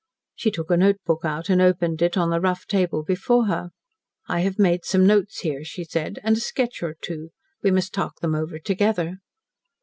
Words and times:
She 0.33 0.49
took 0.49 0.71
a 0.71 0.77
note 0.77 0.97
book 1.05 1.23
out 1.25 1.47
and 1.47 1.61
opened 1.61 2.01
it 2.01 2.17
on 2.17 2.31
the 2.31 2.39
rough 2.41 2.65
table 2.65 3.03
before 3.03 3.45
her. 3.45 3.69
"I 4.27 4.39
have 4.39 4.57
made 4.57 4.83
some 4.83 5.05
notes 5.05 5.41
here," 5.41 5.63
she 5.63 5.83
said, 5.83 6.17
"and 6.23 6.35
a 6.35 6.39
sketch 6.39 6.81
or 6.81 6.95
two. 6.99 7.29
We 7.61 7.69
must 7.69 7.93
talk 7.93 8.15
them 8.19 8.33
over 8.33 8.57
together." 8.57 9.19